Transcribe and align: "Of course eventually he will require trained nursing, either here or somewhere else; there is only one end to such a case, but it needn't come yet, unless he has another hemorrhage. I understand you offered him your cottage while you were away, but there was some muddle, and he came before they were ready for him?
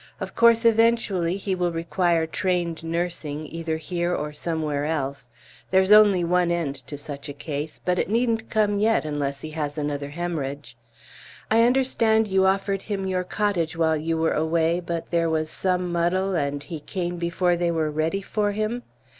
"Of 0.19 0.33
course 0.33 0.65
eventually 0.65 1.37
he 1.37 1.53
will 1.53 1.71
require 1.71 2.25
trained 2.25 2.83
nursing, 2.83 3.45
either 3.45 3.77
here 3.77 4.15
or 4.15 4.33
somewhere 4.33 4.83
else; 4.85 5.29
there 5.69 5.79
is 5.83 5.91
only 5.91 6.23
one 6.23 6.49
end 6.49 6.73
to 6.87 6.97
such 6.97 7.29
a 7.29 7.33
case, 7.33 7.79
but 7.85 7.99
it 7.99 8.09
needn't 8.09 8.49
come 8.49 8.79
yet, 8.79 9.05
unless 9.05 9.41
he 9.41 9.51
has 9.51 9.77
another 9.77 10.09
hemorrhage. 10.09 10.75
I 11.51 11.61
understand 11.61 12.27
you 12.29 12.47
offered 12.47 12.81
him 12.81 13.05
your 13.05 13.23
cottage 13.23 13.77
while 13.77 13.95
you 13.95 14.17
were 14.17 14.33
away, 14.33 14.79
but 14.79 15.11
there 15.11 15.29
was 15.29 15.51
some 15.51 15.91
muddle, 15.91 16.33
and 16.33 16.63
he 16.63 16.79
came 16.79 17.17
before 17.17 17.55
they 17.55 17.69
were 17.69 17.91
ready 17.91 18.23
for 18.23 18.53
him? 18.53 18.81